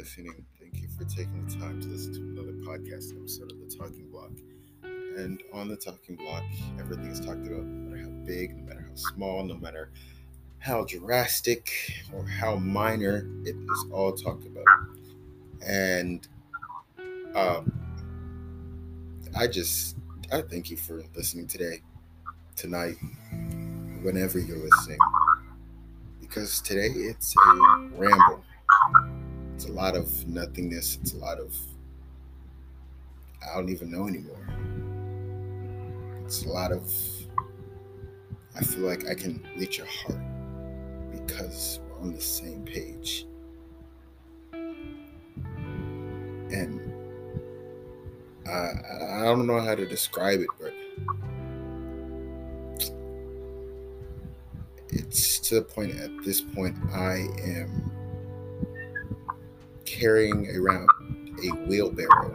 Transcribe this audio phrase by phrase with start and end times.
[0.00, 0.46] listening.
[0.58, 4.08] Thank you for taking the time to listen to another podcast episode of The Talking
[4.10, 4.30] Block.
[4.82, 6.42] And on The Talking Block,
[6.78, 9.90] everything is talked about, no matter how big, no matter how small, no matter
[10.58, 11.70] how drastic
[12.14, 14.64] or how minor, it is all talked about.
[15.66, 16.26] And
[17.34, 17.70] um,
[19.36, 19.98] I just,
[20.32, 21.82] I thank you for listening today,
[22.56, 22.96] tonight,
[24.00, 24.98] whenever you're listening.
[26.22, 28.42] Because today it's a ramble
[29.60, 30.96] it's a lot of nothingness.
[31.02, 31.54] It's a lot of
[33.44, 34.48] I don't even know anymore.
[36.24, 36.90] It's a lot of
[38.56, 40.18] I feel like I can reach your heart
[41.12, 43.26] because we're on the same page.
[46.50, 46.80] And
[48.46, 50.72] I I don't know how to describe it, but
[54.88, 57.99] it's to the point at this point I am
[59.90, 60.88] carrying around
[61.42, 62.32] a wheelbarrow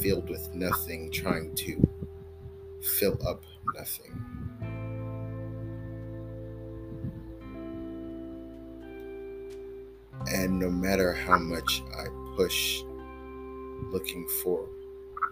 [0.00, 1.82] filled with nothing, trying to
[2.80, 3.42] fill up
[3.74, 4.12] nothing.
[10.28, 12.82] And no matter how much I push
[13.90, 14.68] looking for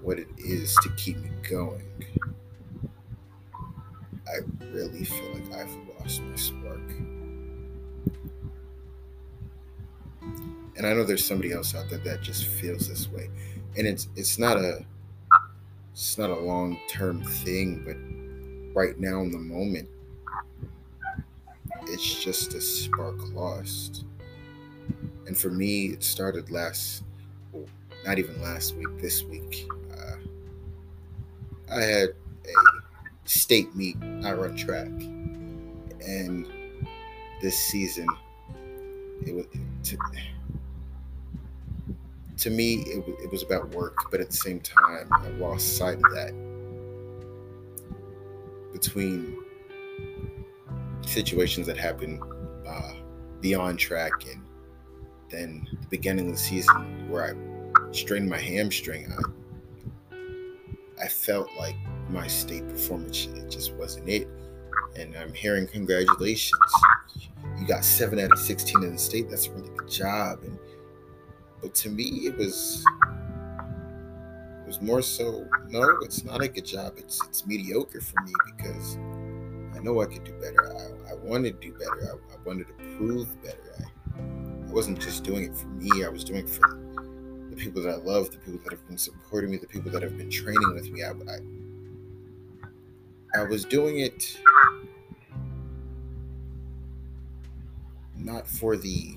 [0.02, 1.84] what it is to keep me going,
[4.26, 4.38] I
[4.72, 6.80] really feel like I've lost my spark.
[10.83, 13.30] And I know there's somebody else out there that just feels this way,
[13.78, 14.84] and it's it's not a
[15.92, 19.89] it's not a long term thing, but right now in the moment,
[21.83, 24.06] it's just a spark lost.
[25.28, 27.05] And for me, it started last,
[27.52, 27.67] well,
[28.05, 29.69] not even last week, this week.
[29.96, 30.17] Uh,
[31.70, 32.52] I had a
[33.24, 33.96] state meet.
[34.24, 34.89] I run track,
[36.05, 36.44] and
[37.41, 38.08] this season,
[39.24, 39.46] it was.
[39.85, 39.96] To,
[42.42, 45.95] to me, it, it was about work, but at the same time, I lost sight
[45.95, 46.33] of that
[48.73, 49.39] between
[51.07, 52.20] situations that happen
[52.67, 52.95] uh,
[53.41, 54.42] beyond track and
[55.30, 59.13] then the beginning of the season where I strained my hamstring.
[60.11, 61.77] I, I felt like
[62.11, 64.27] my state performance it just wasn't it.
[64.97, 66.61] And I'm hearing congratulations.
[67.61, 69.30] You got seven out of 16 in the state.
[69.30, 70.41] That's a really good job.
[70.42, 70.59] And
[71.62, 72.84] but to me, it was
[74.61, 76.95] it was more so no, it's not a good job.
[76.96, 78.96] It's it's mediocre for me because
[79.77, 80.77] I know I could do better.
[80.77, 82.12] I, I wanted to do better.
[82.12, 83.77] I, I wanted to prove better.
[83.78, 83.84] I,
[84.18, 86.05] I wasn't just doing it for me.
[86.05, 86.68] I was doing it for
[87.48, 90.02] the people that I love, the people that have been supporting me, the people that
[90.02, 91.05] have been training with me.
[91.05, 91.39] I, I,
[93.40, 94.36] I was doing it
[98.17, 99.17] not for the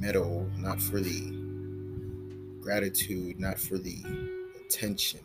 [0.00, 1.30] medal, not for the
[2.62, 4.02] gratitude, not for the
[4.64, 5.20] attention,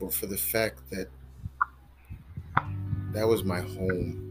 [0.00, 1.08] but for the fact that
[3.12, 4.24] that was my home.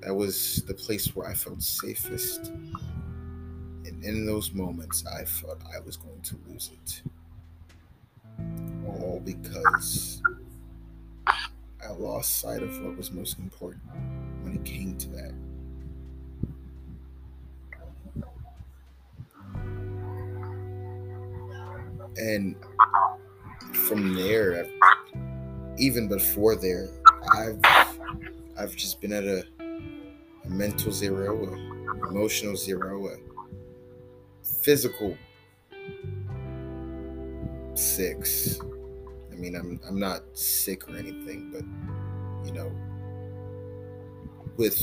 [0.00, 2.48] That was the place where I felt safest.
[2.48, 7.02] And in those moments, I felt I was going to lose it.
[8.86, 10.22] All because
[11.84, 13.82] I lost sight of what was most important
[14.42, 15.34] when it came to that.
[22.18, 22.56] And
[23.72, 24.66] from there,
[25.78, 26.88] even before there,
[27.34, 27.60] I've
[28.58, 29.44] I've just been at a,
[30.44, 33.16] a mental zero, a emotional zero, a
[34.42, 35.16] physical
[37.74, 38.60] six.
[39.32, 41.64] I mean, I'm I'm not sick or anything, but
[42.46, 42.72] you know,
[44.56, 44.76] with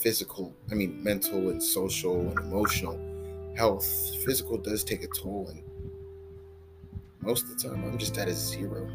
[0.00, 2.98] physical, I mean, mental and social and emotional
[3.56, 3.86] health,
[4.24, 5.62] physical does take a toll, and
[7.26, 8.88] most of the time, I'm just at a zero.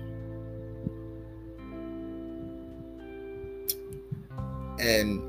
[4.80, 5.22] And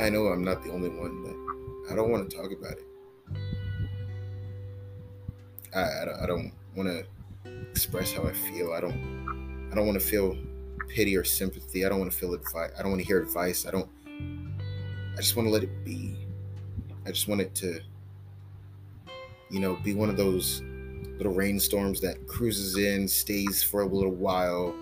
[0.00, 2.84] I know I'm not the only one, but I don't want to talk about it.
[5.74, 7.04] I, I, I don't want to
[7.72, 8.72] express how I feel.
[8.72, 10.38] I don't I don't want to feel
[10.88, 11.84] pity or sympathy.
[11.84, 12.70] I don't want to feel advice.
[12.78, 13.66] I don't want to hear advice.
[13.66, 13.90] I don't.
[14.06, 16.16] I just want to let it be.
[17.04, 17.80] I just want it to,
[19.50, 20.62] you know, be one of those
[21.16, 24.74] little rainstorms that cruises in, stays for a little while,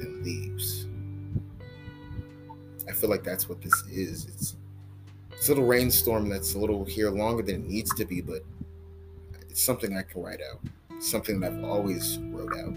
[0.00, 0.86] and leaves.
[2.88, 4.26] I feel like that's what this is.
[4.26, 4.56] It's
[5.30, 8.44] it's a little rainstorm that's a little here longer than it needs to be, but
[9.50, 10.60] it's something I can write out.
[10.90, 12.74] It's something that I've always wrote out.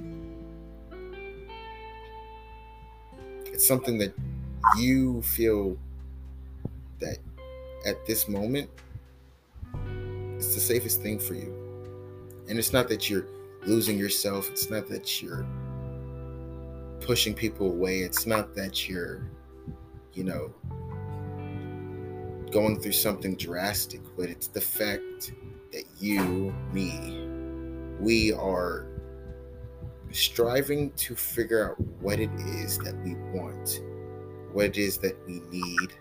[3.46, 4.14] It's something that
[4.80, 5.78] you feel
[7.00, 7.18] that
[7.86, 8.70] at this moment,
[10.38, 11.65] it's the safest thing for you.
[12.48, 13.28] And it's not that you're
[13.66, 15.46] losing yourself, it's not that you're
[17.02, 19.30] pushing people away, it's not that you're,
[20.14, 20.54] you know,
[22.52, 25.34] going through something drastic, but it's the fact
[25.72, 27.28] that you, me,
[28.00, 28.88] we are
[30.12, 33.82] striving to figure out what it is that we want,
[34.54, 35.94] what it is that we need,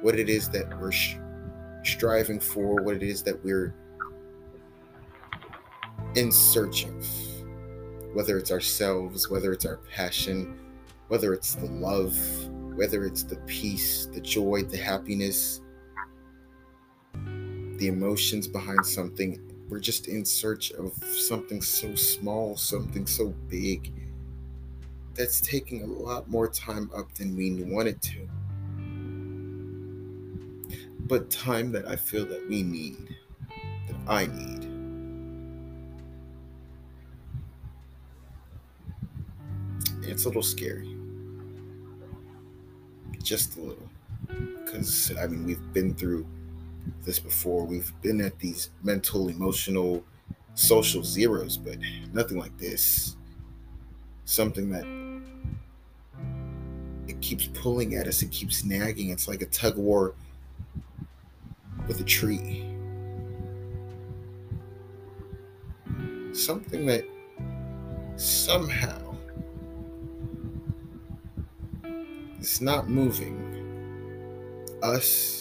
[0.00, 0.90] what it is that we're
[1.84, 3.74] striving for, what it is that we're
[6.14, 7.06] in search of.
[8.12, 10.58] Whether it's ourselves, whether it's our passion,
[11.08, 12.16] whether it's the love,
[12.76, 15.60] whether it's the peace, the joy, the happiness,
[17.76, 19.40] the emotions behind something.
[19.68, 23.92] We're just in search of something so small, something so big
[25.14, 28.28] that's taking a lot more time up than we want it to.
[31.00, 33.16] But time that I feel that we need,
[33.88, 34.69] that I need.
[40.10, 40.96] It's a little scary.
[43.22, 43.88] Just a little.
[44.64, 46.26] Because, I mean, we've been through
[47.04, 47.64] this before.
[47.64, 50.02] We've been at these mental, emotional,
[50.54, 51.76] social zeros, but
[52.12, 53.16] nothing like this.
[54.24, 54.84] Something that
[57.08, 59.10] it keeps pulling at us, it keeps nagging.
[59.10, 60.14] It's like a tug of war
[61.86, 62.66] with a tree.
[66.32, 67.04] Something that
[68.16, 69.09] somehow
[72.40, 73.56] is not moving
[74.82, 75.40] us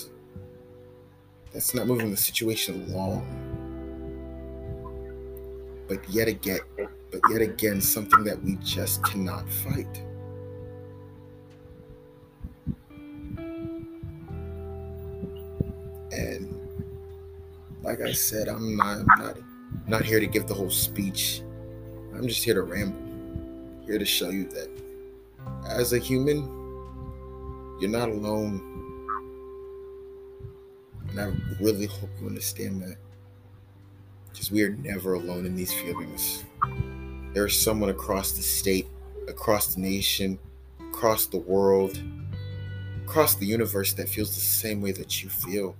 [1.53, 3.25] that's not moving the situation along.
[5.87, 10.03] But yet again, but yet again, something that we just cannot fight.
[16.11, 16.55] And
[17.81, 19.37] like I said, I'm not, I'm not,
[19.87, 21.41] not here to give the whole speech.
[22.13, 22.99] I'm just here to ramble.
[23.85, 24.69] Here to show you that
[25.67, 26.58] as a human,
[27.79, 28.69] you're not alone
[31.11, 32.97] and I really hope you understand that.
[34.31, 36.43] Because we are never alone in these feelings.
[37.33, 38.87] There is someone across the state,
[39.27, 40.37] across the nation,
[40.91, 42.01] across the world,
[43.05, 45.75] across the universe that feels the same way that you feel.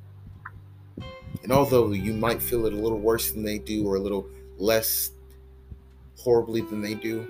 [1.44, 4.28] And although you might feel it a little worse than they do or a little
[4.58, 5.12] less
[6.18, 7.26] horribly than they do,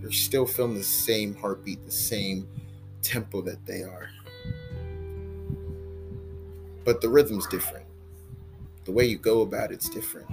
[0.00, 2.48] you're still feeling the same heartbeat, the same
[3.06, 4.10] tempo that they are
[6.86, 7.84] but the rhythm's different.
[8.84, 10.28] The way you go about it's different.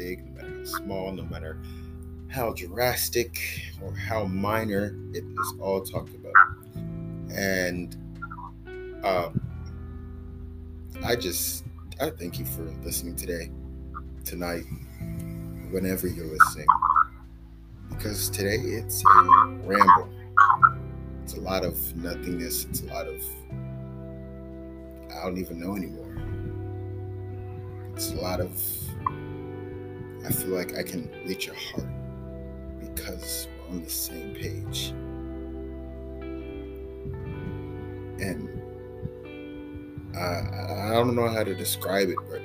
[0.00, 1.58] Big, no matter how small, no matter
[2.28, 3.38] how drastic
[3.82, 6.34] or how minor, it is all talked about.
[7.34, 7.96] And
[9.04, 9.40] um,
[11.04, 11.64] I just,
[12.00, 13.50] I thank you for listening today,
[14.24, 14.64] tonight,
[15.70, 16.66] whenever you're listening.
[17.90, 20.08] Because today it's a ramble
[21.30, 22.64] it's a lot of nothingness.
[22.64, 23.22] It's a lot of
[25.12, 26.16] I don't even know anymore.
[27.94, 28.50] It's a lot of
[30.24, 31.88] I feel like I can reach your heart
[32.80, 34.92] because we're on the same page.
[38.20, 38.48] And
[40.14, 42.42] I, I don't know how to describe it, but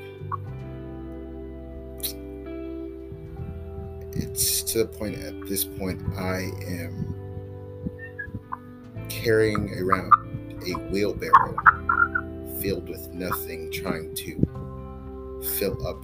[4.13, 7.13] it's to the point at this point I am
[9.09, 10.11] carrying around
[10.65, 11.57] a wheelbarrow
[12.61, 16.03] filled with nothing, trying to fill up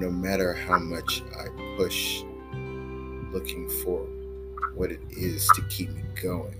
[0.00, 2.22] no matter how much I push
[3.32, 4.06] looking for
[4.74, 6.56] what it is to keep me going,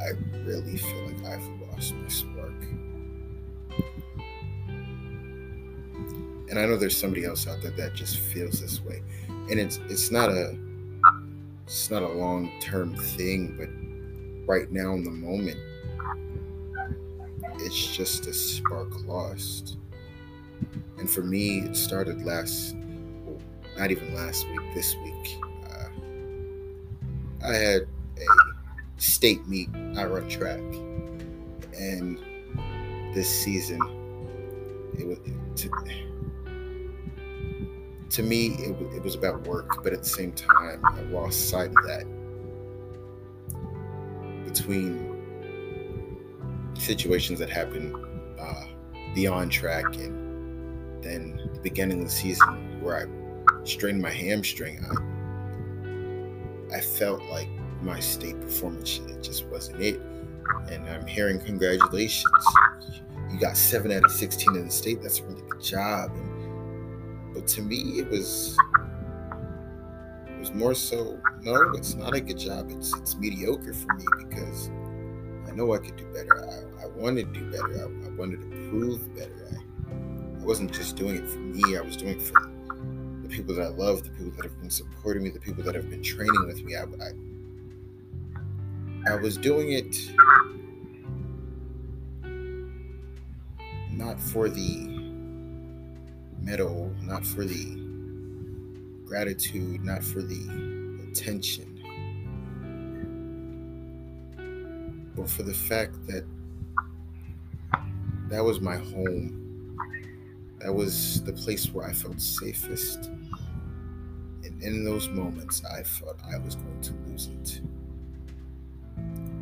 [0.00, 0.10] I
[0.44, 2.36] really feel like I've lost my spark.
[6.48, 9.78] and I know there's somebody else out there that just feels this way, and it's
[9.88, 10.56] it's not a
[11.66, 13.68] it's not a long term thing, but
[14.50, 15.58] right now in the moment,
[17.58, 19.76] it's just a spark lost.
[20.98, 22.74] And for me, it started last,
[23.24, 23.38] well,
[23.78, 25.38] not even last week, this week.
[25.70, 25.88] Uh,
[27.44, 28.26] I had a
[28.96, 29.68] state meet.
[29.96, 30.60] I run track.
[31.78, 32.18] And
[33.14, 33.80] this season,
[34.98, 35.18] it was
[35.56, 35.70] to,
[38.10, 41.68] to me it, it was about work but at the same time i lost sight
[41.68, 42.06] of that
[44.46, 45.14] between
[46.78, 47.94] situations that happen
[48.40, 48.64] uh,
[49.14, 50.15] beyond track and
[51.06, 54.84] then the beginning of the season where i strained my hamstring
[56.72, 57.48] i, I felt like
[57.82, 60.00] my state performance it just wasn't it
[60.70, 62.24] and i'm hearing congratulations
[63.30, 66.36] you got seven out of 16 in the state that's a really good job and
[67.36, 68.56] but to me, it was
[70.26, 72.70] it was more so no, it's not a good job.
[72.70, 74.70] It's it's mediocre for me because
[75.46, 76.48] I know I could do better.
[76.48, 77.78] I, I wanted to do better.
[77.78, 79.35] I, I wanted to prove better.
[80.46, 81.76] Wasn't just doing it for me.
[81.76, 82.40] I was doing it for
[83.22, 85.74] the people that I love, the people that have been supporting me, the people that
[85.74, 86.76] have been training with me.
[86.76, 86.84] I,
[89.08, 89.96] I, I was doing it
[93.90, 94.86] not for the
[96.40, 97.76] medal, not for the
[99.04, 101.82] gratitude, not for the attention,
[105.16, 106.24] but for the fact that
[108.28, 109.45] that was my home.
[110.66, 113.04] That was the place where I felt safest.
[114.42, 117.60] And in those moments, I felt I was going to lose it.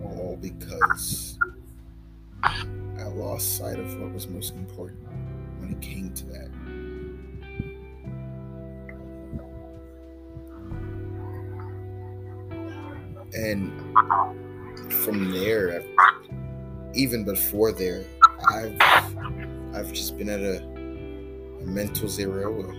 [0.05, 1.39] All because
[2.99, 5.01] I lost sight of what was most important
[5.61, 6.51] when it came to that.
[13.33, 13.73] and
[14.93, 15.83] from there,
[16.93, 18.05] even before there,
[18.53, 18.77] I've
[19.75, 20.74] I've just been at a, a
[21.65, 22.71] mental zero,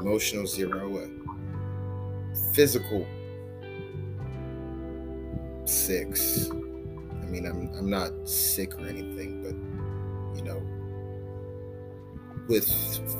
[0.00, 1.08] emotional zero,
[2.52, 3.06] physical
[5.64, 6.50] six.
[6.50, 9.54] I mean, I'm I'm not sick or anything, but
[10.38, 10.62] you know,
[12.48, 12.66] with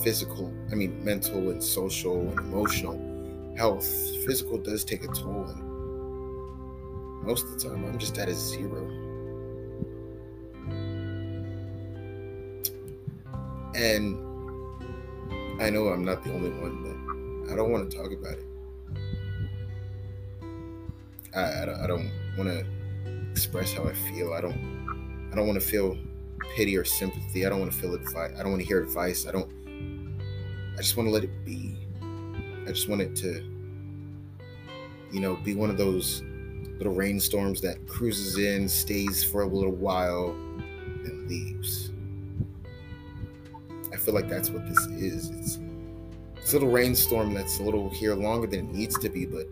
[0.02, 2.98] physical, I mean, mental and social and emotional
[3.56, 3.87] health,
[4.25, 5.62] physical does take a toll, and
[7.25, 8.87] most of the time, I'm just at a zero.
[13.75, 14.27] And
[15.60, 18.44] I know I'm not the only one, but I don't want to talk about it.
[21.34, 22.64] I, I, I don't want to
[23.30, 24.32] express how I feel.
[24.32, 25.96] I don't I don't want to feel
[26.54, 27.44] pity or sympathy.
[27.44, 28.32] I don't want to feel advice.
[28.38, 29.26] I don't want to hear advice.
[29.26, 29.50] I don't.
[30.74, 31.76] I just want to let it be.
[32.66, 33.44] I just want it to,
[35.10, 36.22] you know, be one of those
[36.78, 40.30] little rainstorms that cruises in, stays for a little while,
[41.04, 41.90] and leaves.
[44.08, 45.28] Feel like that's what this is.
[45.28, 45.58] It's,
[46.34, 49.46] it's a little rainstorm that's a little here longer than it needs to be, but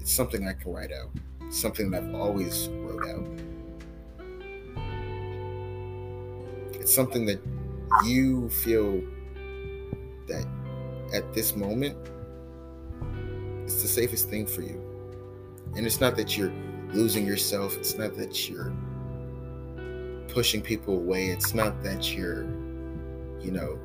[0.00, 1.10] it's something I can write out.
[1.50, 3.28] something that I've always wrote out.
[6.72, 7.40] It's something that
[8.04, 9.00] you feel
[10.26, 10.48] that
[11.14, 11.96] at this moment
[13.62, 14.82] it's the safest thing for you.
[15.76, 16.52] And it's not that you're
[16.92, 18.72] losing yourself, it's not that you're
[20.26, 22.63] pushing people away, it's not that you're,
[23.44, 23.78] you know,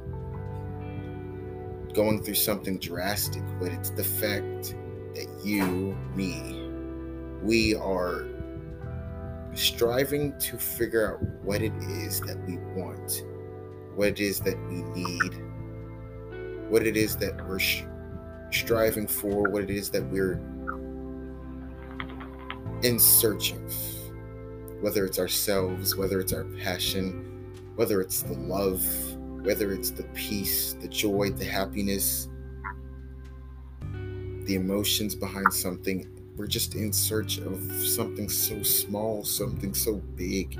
[1.94, 4.76] going through something drastic, but it's the fact
[5.16, 6.70] that you, me,
[7.44, 8.26] we are
[9.54, 13.26] striving to figure out what it is that we want,
[13.96, 15.34] what it is that we need,
[16.70, 17.84] what it is that we're sh-
[18.52, 20.40] striving for, what it is that we're
[22.84, 23.76] in search of,
[24.82, 27.26] whether it's ourselves, whether it's our passion,
[27.76, 28.84] whether it's the love,
[29.44, 32.28] whether it's the peace, the joy, the happiness,
[34.44, 36.08] the emotions behind something.
[36.36, 40.60] We're just in search of something so small, something so big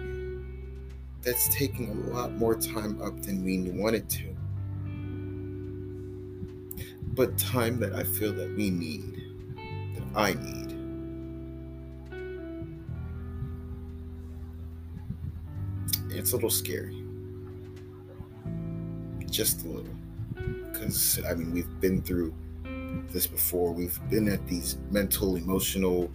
[1.22, 4.36] that's taking a lot more time up than we wanted to.
[7.16, 9.22] But time that I feel that we need,
[9.96, 10.60] that I need.
[16.20, 16.99] it's a little scary.
[19.30, 19.96] Just a little.
[20.72, 22.34] Because, I mean, we've been through
[23.12, 23.72] this before.
[23.74, 26.12] We've been at these mental, emotional,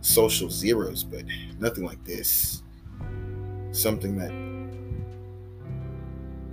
[0.00, 1.24] social zeros, but
[1.58, 2.62] nothing like this.
[3.72, 4.32] Something that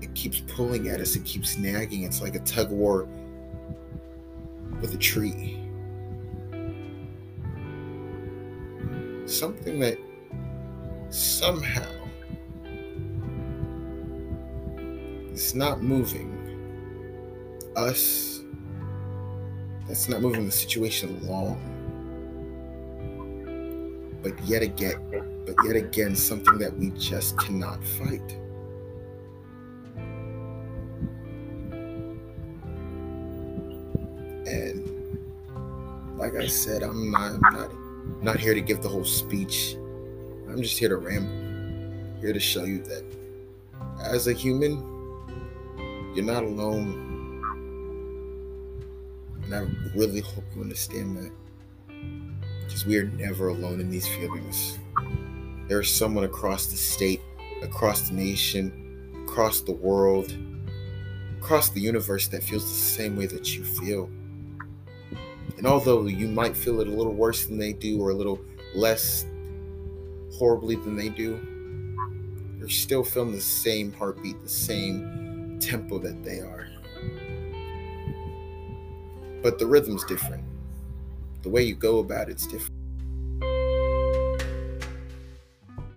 [0.01, 2.03] it keeps pulling at us, it keeps nagging.
[2.03, 3.07] It's like a tug of war
[4.81, 5.59] with a tree.
[9.25, 9.97] Something that
[11.09, 11.94] somehow
[15.35, 16.31] It's not moving,
[17.75, 18.39] us,
[19.85, 21.59] that's not moving the situation along.
[24.23, 28.39] But yet again, but yet again, something that we just cannot fight.
[34.47, 35.19] And
[36.17, 39.75] like I said, I'm not, I'm not, not here to give the whole speech.
[40.47, 43.03] I'm just here to ramble, here to show you that
[44.01, 44.94] as a human,
[46.15, 47.01] you're not alone.
[49.43, 51.31] And I really hope you understand that.
[52.63, 54.79] Because we are never alone in these feelings.
[55.67, 57.21] There is someone across the state,
[57.61, 60.33] across the nation, across the world,
[61.37, 64.09] across the universe that feels the same way that you feel.
[65.57, 68.39] And although you might feel it a little worse than they do or a little
[68.73, 69.25] less
[70.33, 71.39] horribly than they do,
[72.57, 75.14] you're still feeling the same heartbeat, the same
[75.65, 76.67] tempo that they are.
[79.41, 80.43] But the rhythm's different.
[81.41, 82.84] The way you go about it's different.